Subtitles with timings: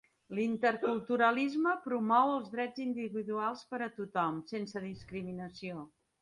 [0.37, 5.87] L'interculturalisme promou els drets individuals per a tothom, sense discriminació.